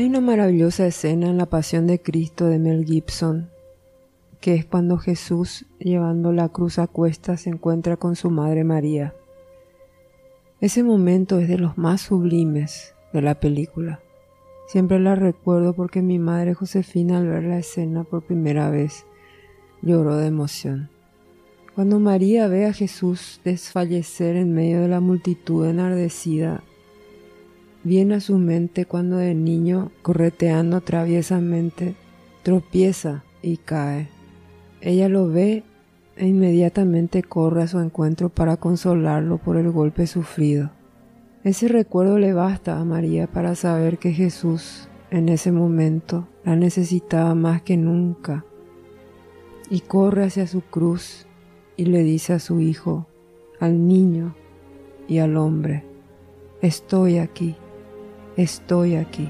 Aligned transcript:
Hay 0.00 0.06
una 0.06 0.22
maravillosa 0.22 0.86
escena 0.86 1.28
en 1.28 1.36
la 1.36 1.44
Pasión 1.44 1.86
de 1.86 2.00
Cristo 2.00 2.46
de 2.46 2.58
Mel 2.58 2.86
Gibson, 2.86 3.50
que 4.40 4.54
es 4.54 4.64
cuando 4.64 4.96
Jesús, 4.96 5.66
llevando 5.78 6.32
la 6.32 6.48
cruz 6.48 6.78
a 6.78 6.86
cuestas, 6.86 7.42
se 7.42 7.50
encuentra 7.50 7.98
con 7.98 8.16
su 8.16 8.30
Madre 8.30 8.64
María. 8.64 9.14
Ese 10.58 10.82
momento 10.82 11.38
es 11.38 11.48
de 11.48 11.58
los 11.58 11.76
más 11.76 12.00
sublimes 12.00 12.94
de 13.12 13.20
la 13.20 13.40
película. 13.40 14.00
Siempre 14.68 14.98
la 15.00 15.16
recuerdo 15.16 15.74
porque 15.74 16.00
mi 16.00 16.18
madre 16.18 16.54
Josefina 16.54 17.18
al 17.18 17.28
ver 17.28 17.44
la 17.44 17.58
escena 17.58 18.02
por 18.04 18.22
primera 18.22 18.70
vez 18.70 19.04
lloró 19.82 20.16
de 20.16 20.28
emoción. 20.28 20.88
Cuando 21.74 22.00
María 22.00 22.48
ve 22.48 22.64
a 22.64 22.72
Jesús 22.72 23.42
desfallecer 23.44 24.36
en 24.36 24.54
medio 24.54 24.80
de 24.80 24.88
la 24.88 25.00
multitud 25.00 25.66
enardecida, 25.66 26.62
viene 27.82 28.16
a 28.16 28.20
su 28.20 28.38
mente 28.38 28.84
cuando 28.84 29.16
de 29.16 29.34
niño, 29.34 29.90
correteando 30.02 30.80
traviesamente, 30.80 31.94
tropieza 32.42 33.24
y 33.42 33.56
cae. 33.56 34.08
Ella 34.80 35.08
lo 35.08 35.28
ve 35.28 35.62
e 36.16 36.26
inmediatamente 36.26 37.22
corre 37.22 37.62
a 37.62 37.68
su 37.68 37.78
encuentro 37.80 38.28
para 38.28 38.56
consolarlo 38.56 39.38
por 39.38 39.56
el 39.56 39.70
golpe 39.70 40.06
sufrido. 40.06 40.70
Ese 41.42 41.68
recuerdo 41.68 42.18
le 42.18 42.34
basta 42.34 42.78
a 42.78 42.84
María 42.84 43.26
para 43.26 43.54
saber 43.54 43.98
que 43.98 44.12
Jesús 44.12 44.88
en 45.10 45.28
ese 45.28 45.52
momento 45.52 46.28
la 46.44 46.56
necesitaba 46.56 47.34
más 47.34 47.62
que 47.62 47.76
nunca 47.76 48.44
y 49.70 49.80
corre 49.80 50.24
hacia 50.24 50.46
su 50.46 50.60
cruz 50.60 51.26
y 51.76 51.86
le 51.86 52.02
dice 52.02 52.34
a 52.34 52.38
su 52.38 52.60
hijo, 52.60 53.06
al 53.58 53.86
niño 53.86 54.34
y 55.08 55.18
al 55.18 55.36
hombre, 55.36 55.84
estoy 56.60 57.18
aquí 57.18 57.56
estoy 58.42 58.96
aquí. 58.96 59.28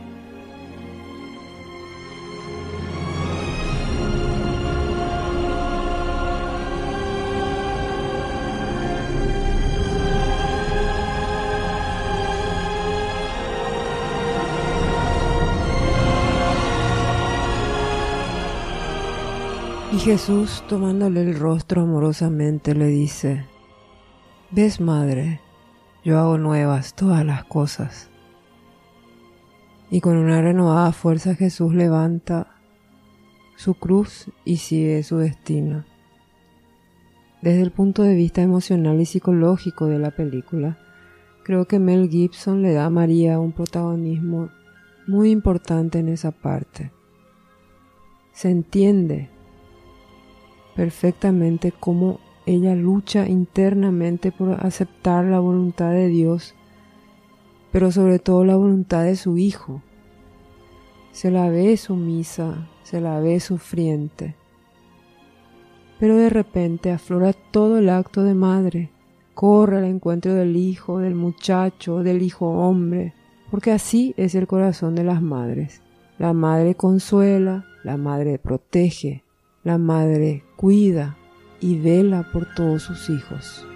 Y 19.92 19.98
Jesús, 19.98 20.62
tomándole 20.68 21.22
el 21.22 21.38
rostro 21.38 21.82
amorosamente, 21.82 22.74
le 22.74 22.86
dice, 22.86 23.44
¿Ves, 24.50 24.80
madre? 24.80 25.40
Yo 26.04 26.18
hago 26.18 26.38
nuevas 26.38 26.94
todas 26.94 27.26
las 27.26 27.44
cosas 27.44 28.10
y 29.90 30.00
con 30.00 30.16
una 30.16 30.40
renovada 30.40 30.92
fuerza 30.92 31.34
Jesús 31.34 31.74
levanta 31.74 32.46
su 33.56 33.74
cruz 33.74 34.30
y 34.44 34.56
sigue 34.56 35.02
su 35.02 35.18
destino. 35.18 35.84
Desde 37.42 37.62
el 37.62 37.72
punto 37.72 38.02
de 38.02 38.14
vista 38.14 38.42
emocional 38.42 39.00
y 39.00 39.06
psicológico 39.06 39.86
de 39.86 39.98
la 39.98 40.10
película, 40.12 40.78
creo 41.42 41.66
que 41.66 41.78
Mel 41.78 42.08
Gibson 42.08 42.62
le 42.62 42.72
da 42.72 42.86
a 42.86 42.90
María 42.90 43.40
un 43.40 43.52
protagonismo 43.52 44.50
muy 45.06 45.30
importante 45.30 45.98
en 45.98 46.08
esa 46.08 46.30
parte. 46.30 46.92
Se 48.32 48.50
entiende 48.50 49.28
perfectamente 50.76 51.72
cómo 51.72 52.20
ella 52.46 52.74
lucha 52.74 53.28
internamente 53.28 54.32
por 54.32 54.64
aceptar 54.64 55.24
la 55.24 55.40
voluntad 55.40 55.90
de 55.90 56.08
Dios 56.08 56.54
pero 57.72 57.92
sobre 57.92 58.18
todo 58.18 58.44
la 58.44 58.56
voluntad 58.56 59.04
de 59.04 59.16
su 59.16 59.38
Hijo. 59.38 59.82
Se 61.12 61.30
la 61.30 61.48
ve 61.48 61.76
sumisa, 61.76 62.68
se 62.82 63.00
la 63.00 63.20
ve 63.20 63.40
sufriente. 63.40 64.34
Pero 65.98 66.16
de 66.16 66.30
repente 66.30 66.92
aflora 66.92 67.32
todo 67.32 67.78
el 67.78 67.90
acto 67.90 68.22
de 68.22 68.34
madre, 68.34 68.90
corre 69.34 69.78
al 69.78 69.84
encuentro 69.84 70.34
del 70.34 70.56
hijo, 70.56 70.98
del 70.98 71.14
muchacho, 71.14 72.02
del 72.02 72.22
hijo 72.22 72.48
hombre, 72.48 73.14
porque 73.50 73.72
así 73.72 74.14
es 74.16 74.34
el 74.34 74.46
corazón 74.46 74.94
de 74.94 75.04
las 75.04 75.20
madres. 75.20 75.82
La 76.18 76.32
madre 76.32 76.74
consuela, 76.74 77.64
la 77.82 77.96
madre 77.96 78.38
protege, 78.38 79.24
la 79.64 79.78
madre 79.78 80.44
cuida 80.56 81.16
y 81.60 81.78
vela 81.78 82.28
por 82.32 82.46
todos 82.54 82.82
sus 82.82 83.10
hijos. 83.10 83.66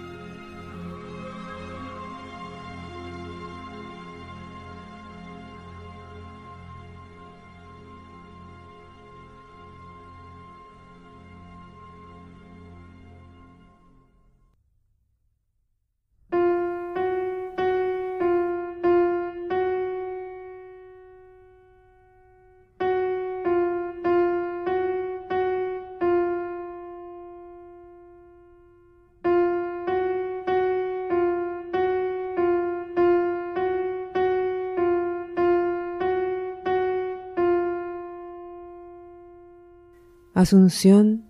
Asunción, 40.35 41.23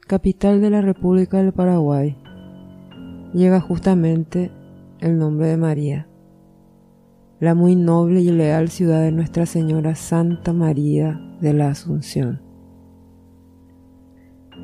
capital 0.00 0.60
de 0.60 0.68
la 0.68 0.82
República 0.82 1.36
del 1.36 1.52
Paraguay, 1.52 2.18
llega 3.32 3.60
justamente 3.60 4.50
el 4.98 5.16
nombre 5.16 5.46
de 5.46 5.56
María, 5.56 6.08
la 7.38 7.54
muy 7.54 7.76
noble 7.76 8.20
y 8.20 8.32
leal 8.32 8.68
ciudad 8.68 9.00
de 9.02 9.12
Nuestra 9.12 9.46
Señora 9.46 9.94
Santa 9.94 10.52
María 10.52 11.20
de 11.40 11.52
la 11.52 11.68
Asunción. 11.68 12.42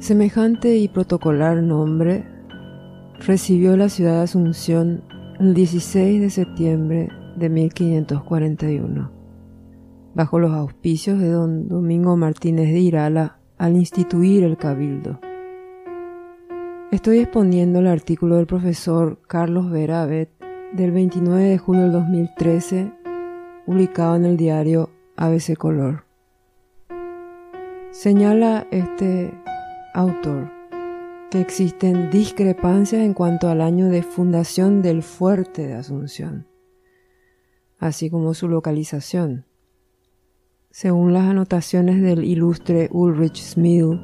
Semejante 0.01 0.77
y 0.77 0.89
protocolar 0.89 1.63
nombre 1.63 2.25
recibió 3.25 3.77
la 3.77 3.89
ciudad 3.89 4.17
de 4.17 4.23
Asunción 4.23 5.05
el 5.39 5.55
16 5.55 6.21
de 6.21 6.31
septiembre 6.31 7.09
de 7.37 7.49
1541, 7.49 9.13
bajo 10.17 10.41
los 10.41 10.51
auspicios 10.51 11.21
de 11.21 11.29
don 11.29 11.69
Domingo 11.69 12.17
Martínez 12.17 12.73
de 12.73 12.81
Irala, 12.81 13.39
al 13.65 13.77
instituir 13.77 14.45
el 14.45 14.59
cabildo. 14.59 15.19
Estoy 16.93 17.21
exponiendo 17.21 17.79
el 17.79 17.87
artículo 17.87 18.37
del 18.37 18.47
profesor 18.47 19.23
Carlos 19.27 19.71
Vera 19.71 20.05
del 20.07 20.29
29 20.93 21.45
de 21.45 21.57
julio 21.57 21.85
del 21.85 21.93
2013, 21.93 22.93
publicado 23.65 24.17
en 24.17 24.27
el 24.27 24.37
diario 24.37 24.91
ABC 25.17 25.57
Color. 25.57 26.05
Señala 27.91 28.67
este 28.71 29.33
autor 29.95 30.53
que 31.31 31.41
existen 31.41 32.11
discrepancias 32.11 33.01
en 33.01 33.15
cuanto 33.15 33.49
al 33.49 33.63
año 33.63 33.89
de 33.89 34.03
fundación 34.03 34.83
del 34.83 35.03
fuerte 35.03 35.67
de 35.67 35.73
Asunción, 35.73 36.47
así 37.79 38.11
como 38.11 38.35
su 38.35 38.47
localización. 38.47 39.47
Según 40.77 41.13
las 41.13 41.23
anotaciones 41.29 42.03
del 42.03 42.25
ilustre 42.25 42.89
Ulrich 42.91 43.41
Smith, 43.41 43.97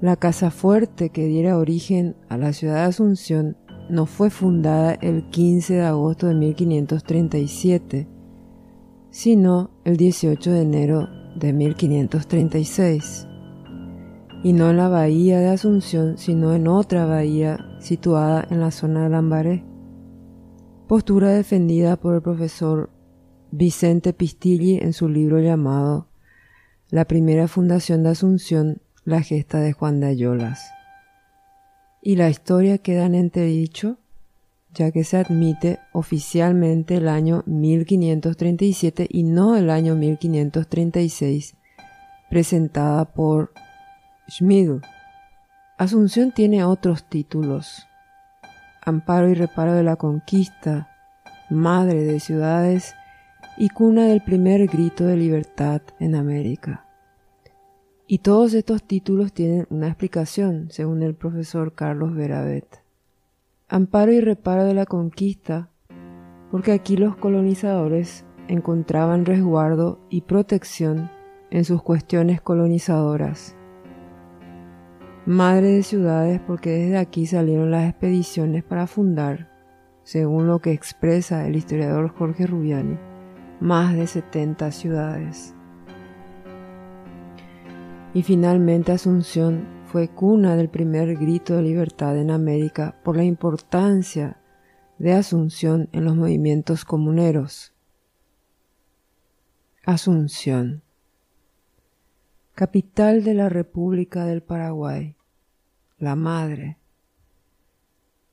la 0.00 0.14
casa 0.14 0.52
fuerte 0.52 1.10
que 1.10 1.26
diera 1.26 1.58
origen 1.58 2.14
a 2.28 2.36
la 2.36 2.52
ciudad 2.52 2.76
de 2.76 2.82
Asunción 2.82 3.56
no 3.90 4.06
fue 4.06 4.30
fundada 4.30 4.92
el 4.92 5.28
15 5.28 5.74
de 5.74 5.84
agosto 5.84 6.28
de 6.28 6.34
1537, 6.34 8.06
sino 9.10 9.70
el 9.82 9.96
18 9.96 10.52
de 10.52 10.62
enero 10.62 11.08
de 11.34 11.52
1536, 11.52 13.26
y 14.44 14.52
no 14.52 14.70
en 14.70 14.76
la 14.76 14.88
bahía 14.88 15.40
de 15.40 15.48
Asunción, 15.48 16.16
sino 16.16 16.54
en 16.54 16.68
otra 16.68 17.06
bahía 17.06 17.58
situada 17.80 18.46
en 18.50 18.60
la 18.60 18.70
zona 18.70 19.02
de 19.02 19.08
Lambaré, 19.08 19.64
postura 20.86 21.30
defendida 21.30 21.96
por 21.96 22.14
el 22.14 22.22
profesor 22.22 22.95
Vicente 23.58 24.12
Pistilli 24.12 24.76
en 24.76 24.92
su 24.92 25.08
libro 25.08 25.40
llamado 25.40 26.08
La 26.90 27.06
primera 27.06 27.48
fundación 27.48 28.02
de 28.02 28.10
Asunción, 28.10 28.82
la 29.06 29.22
gesta 29.22 29.60
de 29.60 29.72
Juan 29.72 29.98
de 29.98 30.08
Ayolas. 30.08 30.70
Y 32.02 32.16
la 32.16 32.28
historia 32.28 32.76
queda 32.76 33.06
en 33.06 33.14
entredicho, 33.14 33.96
ya 34.74 34.90
que 34.90 35.04
se 35.04 35.16
admite 35.16 35.78
oficialmente 35.94 36.96
el 36.96 37.08
año 37.08 37.44
1537 37.46 39.08
y 39.08 39.22
no 39.22 39.56
el 39.56 39.70
año 39.70 39.94
1536, 39.94 41.54
presentada 42.28 43.06
por 43.06 43.54
Schmidl. 44.28 44.82
Asunción 45.78 46.30
tiene 46.30 46.62
otros 46.62 47.08
títulos. 47.08 47.86
Amparo 48.82 49.30
y 49.30 49.34
reparo 49.34 49.72
de 49.72 49.82
la 49.82 49.96
conquista, 49.96 50.90
madre 51.48 52.04
de 52.04 52.20
ciudades 52.20 52.94
y 53.58 53.70
cuna 53.70 54.06
del 54.06 54.22
primer 54.22 54.66
grito 54.66 55.04
de 55.04 55.16
libertad 55.16 55.82
en 55.98 56.14
América. 56.14 56.86
Y 58.06 58.18
todos 58.18 58.54
estos 58.54 58.82
títulos 58.82 59.32
tienen 59.32 59.66
una 59.70 59.88
explicación, 59.88 60.68
según 60.70 61.02
el 61.02 61.14
profesor 61.14 61.74
Carlos 61.74 62.14
Verabet. 62.14 62.82
Amparo 63.68 64.12
y 64.12 64.20
reparo 64.20 64.64
de 64.64 64.74
la 64.74 64.86
conquista, 64.86 65.70
porque 66.50 66.72
aquí 66.72 66.96
los 66.96 67.16
colonizadores 67.16 68.24
encontraban 68.46 69.24
resguardo 69.24 69.98
y 70.08 70.20
protección 70.20 71.10
en 71.50 71.64
sus 71.64 71.82
cuestiones 71.82 72.40
colonizadoras. 72.40 73.56
Madre 75.24 75.68
de 75.68 75.82
ciudades 75.82 76.40
porque 76.46 76.70
desde 76.70 76.98
aquí 76.98 77.26
salieron 77.26 77.72
las 77.72 77.88
expediciones 77.88 78.62
para 78.62 78.86
fundar, 78.86 79.50
según 80.04 80.46
lo 80.46 80.60
que 80.60 80.70
expresa 80.70 81.48
el 81.48 81.56
historiador 81.56 82.10
Jorge 82.10 82.46
Rubiani, 82.46 82.96
más 83.60 83.94
de 83.94 84.06
70 84.06 84.70
ciudades. 84.72 85.54
Y 88.14 88.22
finalmente 88.22 88.92
Asunción 88.92 89.66
fue 89.86 90.08
cuna 90.08 90.56
del 90.56 90.68
primer 90.68 91.16
grito 91.16 91.54
de 91.56 91.62
libertad 91.62 92.16
en 92.18 92.30
América 92.30 92.98
por 93.04 93.16
la 93.16 93.24
importancia 93.24 94.40
de 94.98 95.12
Asunción 95.12 95.88
en 95.92 96.04
los 96.04 96.16
movimientos 96.16 96.84
comuneros. 96.84 97.72
Asunción, 99.84 100.82
capital 102.54 103.22
de 103.22 103.34
la 103.34 103.48
República 103.48 104.24
del 104.24 104.42
Paraguay, 104.42 105.16
la 105.98 106.16
madre, 106.16 106.78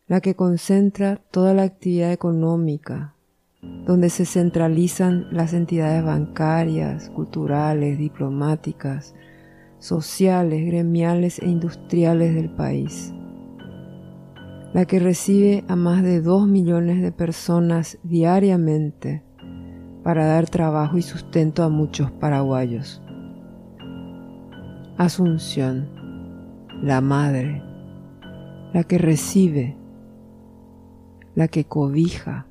la 0.07 0.21
que 0.21 0.35
concentra 0.35 1.17
toda 1.17 1.53
la 1.53 1.63
actividad 1.63 2.11
económica, 2.11 3.15
donde 3.85 4.09
se 4.09 4.25
centralizan 4.25 5.27
las 5.31 5.53
entidades 5.53 6.03
bancarias, 6.03 7.09
culturales, 7.09 7.97
diplomáticas, 7.97 9.13
sociales, 9.79 10.65
gremiales 10.65 11.39
e 11.39 11.49
industriales 11.49 12.33
del 12.33 12.49
país, 12.49 13.13
la 14.73 14.85
que 14.85 14.99
recibe 14.99 15.65
a 15.67 15.75
más 15.75 16.01
de 16.01 16.21
dos 16.21 16.47
millones 16.47 17.01
de 17.01 17.11
personas 17.11 17.99
diariamente 18.03 19.23
para 20.03 20.25
dar 20.25 20.49
trabajo 20.49 20.97
y 20.97 21.01
sustento 21.01 21.63
a 21.63 21.69
muchos 21.69 22.11
paraguayos. 22.11 23.01
Asunción, 24.97 25.89
la 26.81 27.01
madre, 27.01 27.61
la 28.73 28.83
que 28.83 28.97
recibe, 28.97 29.77
la 31.35 31.47
que 31.49 31.65
cobija 31.65 32.47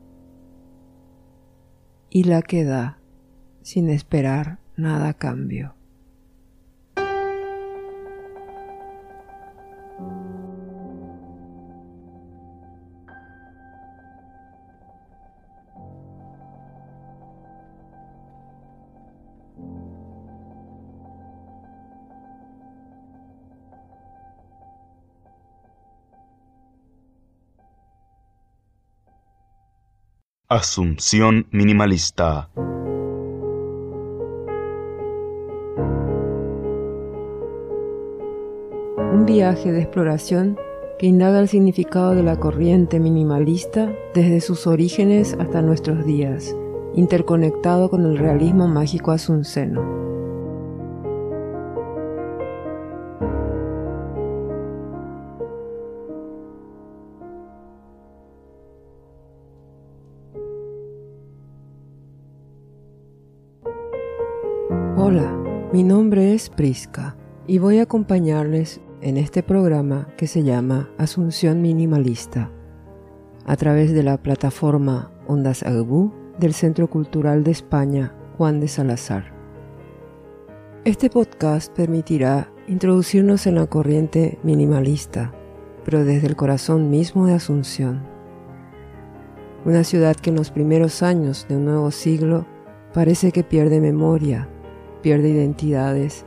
y 2.14 2.24
la 2.24 2.42
que 2.42 2.64
da 2.64 2.98
sin 3.62 3.88
esperar 3.88 4.58
nada 4.76 5.14
cambio. 5.14 5.74
Asunción 30.54 31.46
minimalista. 31.50 32.50
Un 39.14 39.24
viaje 39.24 39.72
de 39.72 39.80
exploración 39.80 40.58
que 40.98 41.06
indaga 41.06 41.40
el 41.40 41.48
significado 41.48 42.14
de 42.14 42.22
la 42.22 42.38
corriente 42.38 43.00
minimalista 43.00 43.90
desde 44.12 44.42
sus 44.42 44.66
orígenes 44.66 45.34
hasta 45.40 45.62
nuestros 45.62 46.04
días, 46.04 46.54
interconectado 46.96 47.88
con 47.88 48.04
el 48.04 48.18
realismo 48.18 48.68
mágico 48.68 49.10
asunceno. 49.10 50.11
Hola, 65.04 65.36
mi 65.72 65.82
nombre 65.82 66.32
es 66.32 66.48
Prisca 66.48 67.16
y 67.48 67.58
voy 67.58 67.80
a 67.80 67.82
acompañarles 67.82 68.80
en 69.00 69.16
este 69.16 69.42
programa 69.42 70.06
que 70.16 70.28
se 70.28 70.44
llama 70.44 70.90
Asunción 70.96 71.60
Minimalista 71.60 72.52
a 73.44 73.56
través 73.56 73.92
de 73.92 74.04
la 74.04 74.22
plataforma 74.22 75.10
Ondas 75.26 75.64
Agbú 75.64 76.12
del 76.38 76.54
Centro 76.54 76.88
Cultural 76.88 77.42
de 77.42 77.50
España 77.50 78.14
Juan 78.38 78.60
de 78.60 78.68
Salazar. 78.68 79.32
Este 80.84 81.10
podcast 81.10 81.74
permitirá 81.74 82.52
introducirnos 82.68 83.48
en 83.48 83.56
la 83.56 83.66
corriente 83.66 84.38
minimalista, 84.44 85.32
pero 85.84 86.04
desde 86.04 86.28
el 86.28 86.36
corazón 86.36 86.90
mismo 86.90 87.26
de 87.26 87.34
Asunción. 87.34 88.04
Una 89.64 89.82
ciudad 89.82 90.14
que 90.14 90.30
en 90.30 90.36
los 90.36 90.52
primeros 90.52 91.02
años 91.02 91.44
de 91.48 91.56
un 91.56 91.64
nuevo 91.64 91.90
siglo 91.90 92.46
parece 92.94 93.32
que 93.32 93.42
pierde 93.42 93.80
memoria 93.80 94.48
pierde 95.02 95.28
identidades 95.28 96.24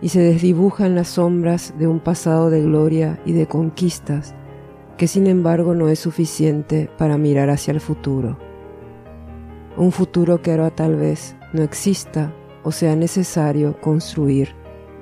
y 0.00 0.10
se 0.10 0.20
desdibuja 0.20 0.86
en 0.86 0.94
las 0.94 1.08
sombras 1.08 1.74
de 1.78 1.88
un 1.88 1.98
pasado 1.98 2.50
de 2.50 2.62
gloria 2.62 3.18
y 3.24 3.32
de 3.32 3.46
conquistas 3.46 4.34
que 4.96 5.06
sin 5.06 5.26
embargo 5.26 5.74
no 5.74 5.88
es 5.88 5.98
suficiente 5.98 6.90
para 6.98 7.18
mirar 7.18 7.50
hacia 7.50 7.72
el 7.72 7.80
futuro. 7.80 8.38
Un 9.76 9.92
futuro 9.92 10.42
que 10.42 10.50
ahora 10.52 10.70
tal 10.70 10.96
vez 10.96 11.36
no 11.52 11.62
exista 11.62 12.32
o 12.64 12.72
sea 12.72 12.96
necesario 12.96 13.80
construir 13.80 14.54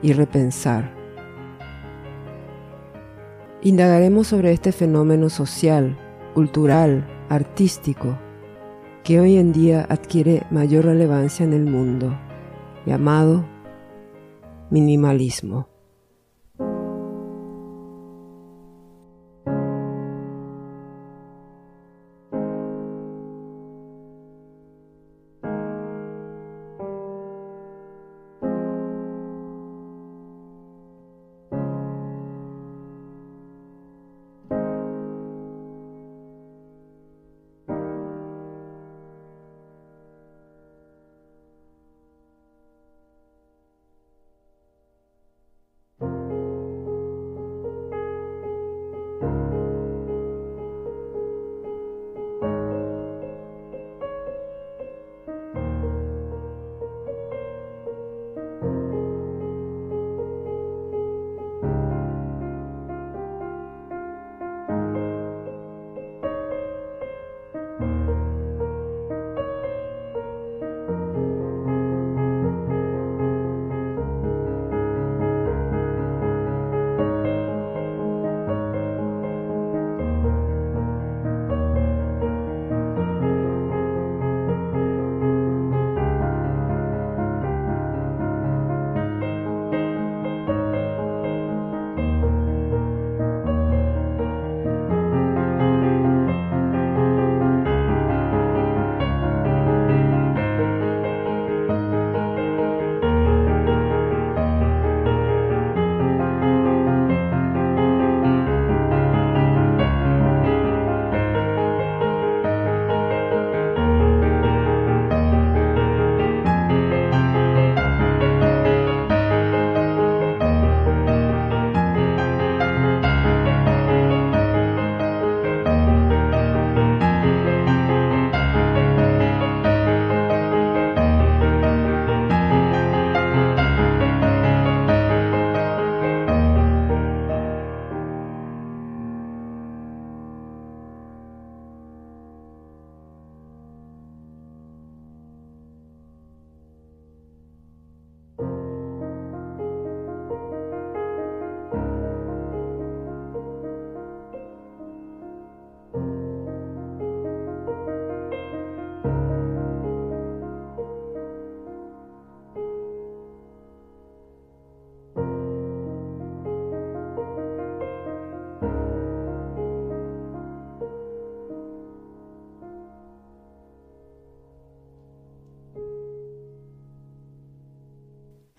y 0.02 0.12
repensar. 0.12 0.94
Indagaremos 3.62 4.28
sobre 4.28 4.52
este 4.52 4.70
fenómeno 4.70 5.30
social, 5.30 5.98
cultural, 6.34 7.06
artístico, 7.30 8.18
que 9.02 9.18
hoy 9.18 9.38
en 9.38 9.52
día 9.52 9.86
adquiere 9.88 10.42
mayor 10.50 10.84
relevancia 10.84 11.44
en 11.44 11.54
el 11.54 11.64
mundo 11.64 12.16
llamado 12.86 13.44
minimalismo. 14.70 15.68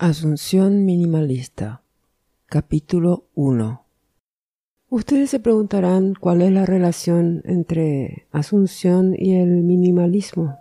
Asunción 0.09 0.85
Minimalista 0.85 1.83
Capítulo 2.45 3.25
1 3.35 3.83
Ustedes 4.87 5.29
se 5.29 5.41
preguntarán 5.41 6.13
cuál 6.17 6.41
es 6.41 6.49
la 6.49 6.65
relación 6.65 7.41
entre 7.43 8.25
Asunción 8.31 9.13
y 9.17 9.35
el 9.35 9.63
minimalismo. 9.63 10.57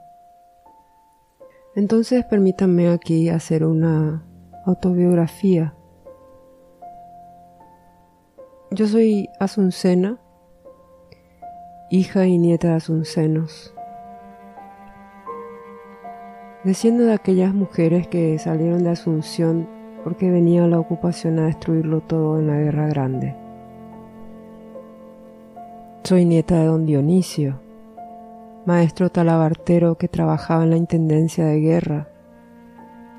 Entonces 1.76 2.24
permítanme 2.24 2.88
aquí 2.88 3.28
hacer 3.28 3.64
una 3.64 4.26
autobiografía. 4.64 5.76
Yo 8.72 8.88
soy 8.88 9.28
asuncena, 9.38 10.18
hija 11.92 12.26
y 12.26 12.36
nieta 12.38 12.70
de 12.70 12.74
asuncenos. 12.74 13.75
Desciendo 16.66 17.04
de 17.04 17.12
aquellas 17.12 17.54
mujeres 17.54 18.08
que 18.08 18.36
salieron 18.40 18.82
de 18.82 18.90
Asunción 18.90 19.68
porque 20.02 20.32
venía 20.32 20.66
la 20.66 20.80
ocupación 20.80 21.38
a 21.38 21.46
destruirlo 21.46 22.00
todo 22.00 22.40
en 22.40 22.48
la 22.48 22.56
Guerra 22.58 22.88
Grande. 22.88 23.36
Soy 26.02 26.24
nieta 26.24 26.58
de 26.58 26.66
don 26.66 26.84
Dionisio, 26.84 27.60
maestro 28.64 29.10
talabartero 29.10 29.94
que 29.94 30.08
trabajaba 30.08 30.64
en 30.64 30.70
la 30.70 30.76
Intendencia 30.76 31.44
de 31.44 31.60
Guerra 31.60 32.08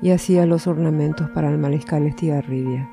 y 0.02 0.10
hacía 0.10 0.44
los 0.44 0.66
ornamentos 0.66 1.30
para 1.30 1.48
el 1.48 1.56
mariscal 1.56 2.06
Estigarribia. 2.06 2.90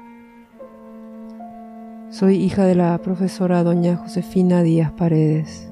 Soy 2.11 2.37
hija 2.37 2.63
de 2.63 2.75
la 2.75 2.97
profesora 2.99 3.61
doña 3.61 3.97
Josefina 3.97 4.63
Díaz 4.63 4.93
Paredes, 4.93 5.69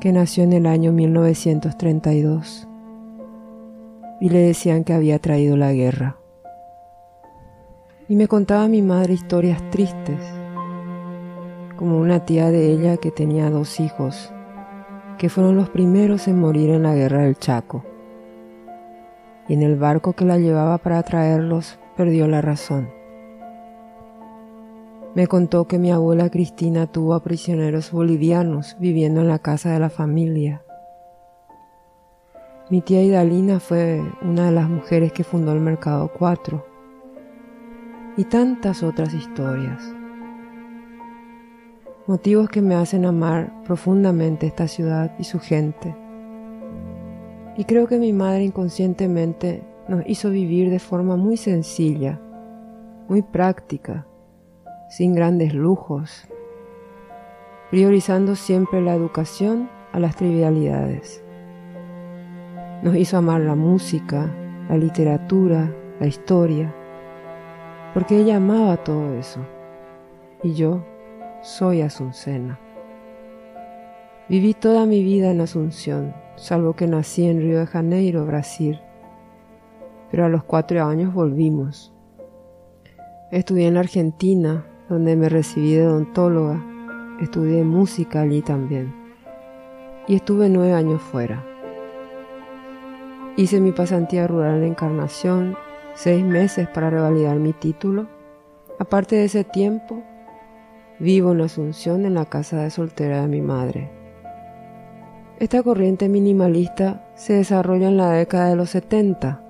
que 0.00 0.12
nació 0.12 0.42
en 0.42 0.52
el 0.52 0.66
año 0.66 0.90
1932 0.90 2.65
y 4.20 4.30
le 4.30 4.38
decían 4.40 4.84
que 4.84 4.92
había 4.92 5.18
traído 5.18 5.56
la 5.56 5.72
guerra. 5.72 6.16
Y 8.08 8.16
me 8.16 8.28
contaba 8.28 8.68
mi 8.68 8.82
madre 8.82 9.14
historias 9.14 9.62
tristes, 9.70 10.20
como 11.76 11.98
una 11.98 12.24
tía 12.24 12.50
de 12.50 12.70
ella 12.70 12.96
que 12.96 13.10
tenía 13.10 13.50
dos 13.50 13.80
hijos, 13.80 14.32
que 15.18 15.28
fueron 15.28 15.56
los 15.56 15.68
primeros 15.68 16.28
en 16.28 16.40
morir 16.40 16.70
en 16.70 16.84
la 16.84 16.94
guerra 16.94 17.22
del 17.22 17.36
Chaco. 17.36 17.84
Y 19.48 19.54
en 19.54 19.62
el 19.62 19.76
barco 19.76 20.14
que 20.14 20.24
la 20.24 20.38
llevaba 20.38 20.78
para 20.78 21.02
traerlos 21.02 21.78
perdió 21.96 22.26
la 22.26 22.42
razón. 22.42 22.88
Me 25.14 25.26
contó 25.26 25.66
que 25.66 25.78
mi 25.78 25.90
abuela 25.90 26.28
Cristina 26.30 26.86
tuvo 26.86 27.14
a 27.14 27.22
prisioneros 27.22 27.90
bolivianos 27.90 28.76
viviendo 28.78 29.22
en 29.22 29.28
la 29.28 29.38
casa 29.38 29.72
de 29.72 29.78
la 29.78 29.88
familia 29.88 30.65
mi 32.68 32.80
tía 32.80 33.00
Idalina 33.00 33.60
fue 33.60 34.02
una 34.22 34.46
de 34.46 34.50
las 34.50 34.68
mujeres 34.68 35.12
que 35.12 35.22
fundó 35.22 35.52
el 35.52 35.60
Mercado 35.60 36.10
4 36.18 36.66
y 38.16 38.24
tantas 38.24 38.82
otras 38.82 39.14
historias. 39.14 39.94
Motivos 42.08 42.48
que 42.48 42.62
me 42.62 42.74
hacen 42.74 43.04
amar 43.04 43.62
profundamente 43.62 44.48
esta 44.48 44.66
ciudad 44.66 45.14
y 45.16 45.24
su 45.24 45.38
gente. 45.38 45.94
Y 47.56 47.64
creo 47.66 47.86
que 47.86 47.98
mi 47.98 48.12
madre 48.12 48.42
inconscientemente 48.42 49.62
nos 49.86 50.02
hizo 50.06 50.30
vivir 50.30 50.68
de 50.68 50.80
forma 50.80 51.16
muy 51.16 51.36
sencilla, 51.36 52.20
muy 53.08 53.22
práctica, 53.22 54.08
sin 54.90 55.14
grandes 55.14 55.54
lujos, 55.54 56.26
priorizando 57.70 58.34
siempre 58.34 58.80
la 58.80 58.94
educación 58.94 59.70
a 59.92 60.00
las 60.00 60.16
trivialidades. 60.16 61.22
Nos 62.82 62.94
hizo 62.96 63.16
amar 63.16 63.40
la 63.40 63.54
música, 63.54 64.30
la 64.68 64.76
literatura, 64.76 65.72
la 65.98 66.06
historia, 66.06 66.74
porque 67.94 68.20
ella 68.20 68.36
amaba 68.36 68.76
todo 68.76 69.14
eso. 69.14 69.40
Y 70.42 70.54
yo 70.54 70.84
soy 71.42 71.80
Asuncena. 71.80 72.60
Viví 74.28 74.54
toda 74.54 74.84
mi 74.84 75.02
vida 75.02 75.30
en 75.30 75.40
Asunción, 75.40 76.14
salvo 76.34 76.74
que 76.74 76.86
nací 76.86 77.26
en 77.26 77.40
Río 77.40 77.60
de 77.60 77.66
Janeiro, 77.66 78.26
Brasil. 78.26 78.80
Pero 80.10 80.26
a 80.26 80.28
los 80.28 80.44
cuatro 80.44 80.84
años 80.84 81.14
volvimos. 81.14 81.94
Estudié 83.30 83.68
en 83.68 83.74
la 83.74 83.80
Argentina, 83.80 84.66
donde 84.88 85.16
me 85.16 85.28
recibí 85.28 85.74
de 85.74 85.86
odontóloga. 85.86 86.62
Estudié 87.20 87.64
música 87.64 88.20
allí 88.20 88.42
también. 88.42 88.94
Y 90.06 90.16
estuve 90.16 90.48
nueve 90.48 90.74
años 90.74 91.00
fuera. 91.00 91.44
Hice 93.38 93.60
mi 93.60 93.70
pasantía 93.72 94.26
rural 94.26 94.62
en 94.62 94.70
Encarnación, 94.70 95.58
seis 95.94 96.24
meses 96.24 96.68
para 96.68 96.88
revalidar 96.88 97.36
mi 97.36 97.52
título. 97.52 98.06
Aparte 98.78 99.16
de 99.16 99.24
ese 99.24 99.44
tiempo, 99.44 100.02
vivo 100.98 101.32
en 101.32 101.42
Asunción 101.42 102.06
en 102.06 102.14
la 102.14 102.24
casa 102.24 102.62
de 102.62 102.70
soltera 102.70 103.20
de 103.20 103.28
mi 103.28 103.42
madre. 103.42 103.90
Esta 105.38 105.62
corriente 105.62 106.08
minimalista 106.08 107.10
se 107.14 107.34
desarrolla 107.34 107.88
en 107.88 107.98
la 107.98 108.10
década 108.10 108.48
de 108.48 108.56
los 108.56 108.70
70, 108.70 109.42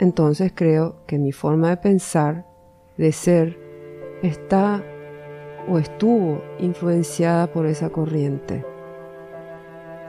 entonces 0.00 0.52
creo 0.54 0.96
que 1.06 1.18
mi 1.18 1.32
forma 1.32 1.70
de 1.70 1.78
pensar, 1.78 2.44
de 2.98 3.10
ser, 3.10 3.58
está 4.22 4.84
o 5.66 5.78
estuvo 5.78 6.42
influenciada 6.58 7.46
por 7.46 7.64
esa 7.64 7.88
corriente. 7.88 8.66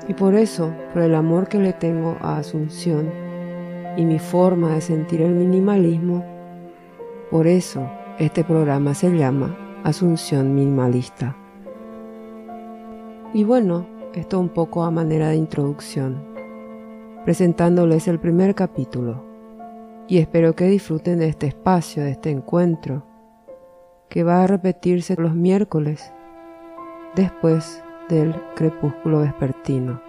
Y 0.08 0.14
por 0.14 0.36
eso, 0.36 0.74
por 0.94 1.04
el 1.04 1.16
amor 1.16 1.48
que 1.48 1.60
le 1.60 1.74
tengo 1.74 2.18
a 2.22 2.38
Asunción 2.38 3.12
y 3.98 4.06
mi 4.06 4.20
forma 4.20 4.74
de 4.74 4.82
sentir 4.82 5.22
el 5.22 5.34
minimalismo, 5.34 6.26
por 7.30 7.48
eso 7.48 7.90
este 8.20 8.44
programa 8.44 8.94
se 8.94 9.10
llama 9.16 9.58
Asunción 9.84 10.54
Minimalista. 10.56 11.36
Y 13.34 13.44
bueno, 13.44 13.86
esto 14.14 14.40
un 14.40 14.50
poco 14.50 14.84
a 14.84 14.92
manera 14.92 15.30
de 15.30 15.36
introducción, 15.36 16.26
presentándoles 17.24 18.08
el 18.08 18.20
primer 18.20 18.56
capítulo. 18.56 19.24
Y 20.08 20.18
espero 20.18 20.54
que 20.56 20.66
disfruten 20.66 21.20
de 21.20 21.30
este 21.30 21.48
espacio, 21.48 22.04
de 22.04 22.12
este 22.12 22.32
encuentro, 22.32 23.06
que 24.10 24.24
va 24.24 24.44
a 24.44 24.48
repetirse 24.48 25.16
los 25.16 25.34
miércoles 25.34 26.12
después 27.16 27.82
del 28.16 28.36
crepúsculo 28.56 29.22
vespertino. 29.22 30.02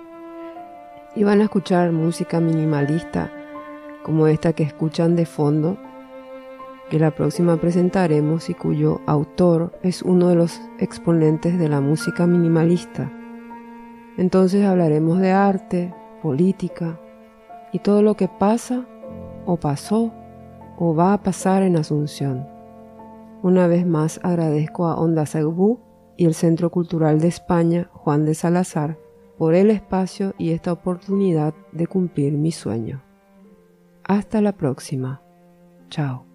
Y 1.15 1.25
van 1.25 1.41
a 1.41 1.45
escuchar 1.45 1.93
música 1.93 2.41
minimalista 2.41 3.31
como 4.03 4.27
esta 4.27 4.53
que 4.53 4.65
escuchan 4.65 5.15
de 5.15 5.27
fondo, 5.27 5.79
que 6.91 6.99
la 6.99 7.13
próxima 7.13 7.57
presentaremos 7.57 8.51
y 8.51 8.55
cuyo 8.55 9.01
autor 9.07 9.73
es 9.83 10.03
uno 10.03 10.29
de 10.29 10.35
los 10.35 10.61
exponentes 10.79 11.59
de 11.59 11.69
la 11.69 11.81
música 11.81 12.27
minimalista. 12.27 13.11
Entonces 14.19 14.67
hablaremos 14.67 15.21
de 15.21 15.31
arte, 15.31 15.95
política 16.23 16.99
y 17.73 17.79
todo 17.79 18.03
lo 18.03 18.15
que 18.15 18.29
pasa 18.29 18.85
o 19.47 19.57
pasó 19.57 20.13
o 20.77 20.95
va 20.95 21.15
a 21.15 21.23
pasar 21.23 21.63
en 21.63 21.77
Asunción. 21.77 22.47
Una 23.43 23.67
vez 23.67 23.87
más 23.87 24.21
agradezco 24.23 24.87
a 24.87 24.97
Onda 24.97 25.27
Segbú 25.27 25.79
y 26.23 26.25
el 26.25 26.35
Centro 26.35 26.71
Cultural 26.71 27.21
de 27.21 27.27
España 27.27 27.91
Juan 27.93 28.25
de 28.25 28.37
Salazar 28.37 28.97
por 29.39 29.57
el 29.57 29.73
espacio 29.73 30.35
y 30.39 30.53
esta 30.53 30.73
oportunidad 30.73 31.53
de 31.73 31.89
cumplir 31.89 32.35
mi 32.35 32.53
sueño. 32.53 33.03
Hasta 34.05 34.41
la 34.41 34.53
próxima. 34.53 35.21
Chao. 35.91 36.32